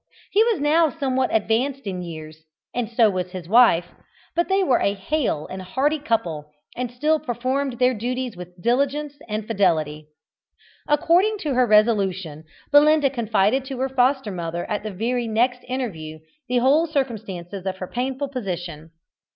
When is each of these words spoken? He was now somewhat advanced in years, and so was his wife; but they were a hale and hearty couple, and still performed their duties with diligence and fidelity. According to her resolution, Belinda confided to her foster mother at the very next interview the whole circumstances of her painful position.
He 0.31 0.43
was 0.45 0.59
now 0.59 0.89
somewhat 0.89 1.29
advanced 1.31 1.85
in 1.85 2.01
years, 2.01 2.43
and 2.73 2.89
so 2.89 3.07
was 3.07 3.33
his 3.33 3.47
wife; 3.47 3.89
but 4.35 4.47
they 4.49 4.63
were 4.63 4.79
a 4.79 4.95
hale 4.95 5.45
and 5.47 5.61
hearty 5.61 5.99
couple, 5.99 6.49
and 6.75 6.89
still 6.89 7.19
performed 7.19 7.73
their 7.77 7.93
duties 7.93 8.35
with 8.35 8.59
diligence 8.59 9.13
and 9.29 9.45
fidelity. 9.45 10.07
According 10.87 11.37
to 11.41 11.53
her 11.53 11.67
resolution, 11.67 12.45
Belinda 12.71 13.11
confided 13.11 13.63
to 13.65 13.77
her 13.77 13.89
foster 13.89 14.31
mother 14.31 14.67
at 14.71 14.81
the 14.81 14.89
very 14.89 15.27
next 15.27 15.61
interview 15.67 16.17
the 16.49 16.57
whole 16.57 16.87
circumstances 16.87 17.67
of 17.67 17.77
her 17.77 17.87
painful 17.87 18.29
position. 18.29 18.89